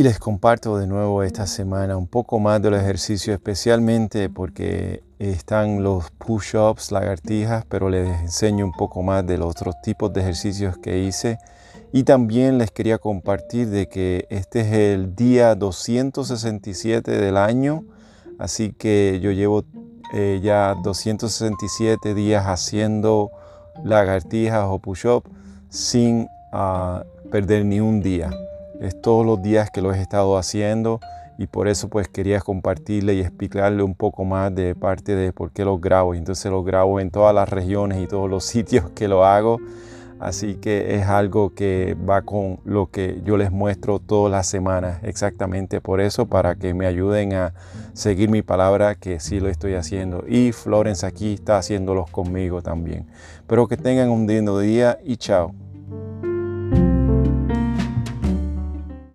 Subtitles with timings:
[0.00, 5.02] Y les comparto de nuevo esta semana un poco más de los ejercicios, especialmente porque
[5.18, 10.22] están los push-ups, lagartijas, pero les enseño un poco más de los otros tipos de
[10.22, 11.36] ejercicios que hice.
[11.92, 17.84] Y también les quería compartir de que este es el día 267 del año,
[18.38, 19.64] así que yo llevo
[20.14, 23.30] eh, ya 267 días haciendo
[23.84, 25.24] lagartijas o push-up
[25.68, 28.30] sin ah, perder ni un día.
[28.80, 31.00] Es todos los días que lo he estado haciendo
[31.38, 35.52] y por eso pues quería compartirle y explicarle un poco más de parte de por
[35.52, 36.14] qué los grabo.
[36.14, 39.58] Entonces los grabo en todas las regiones y todos los sitios que lo hago.
[40.18, 44.98] Así que es algo que va con lo que yo les muestro todas las semanas,
[45.02, 47.54] exactamente por eso, para que me ayuden a
[47.94, 50.24] seguir mi palabra, que sí lo estoy haciendo.
[50.28, 53.06] Y Florence aquí está haciéndolos conmigo también.
[53.46, 55.54] Pero que tengan un lindo día y chao.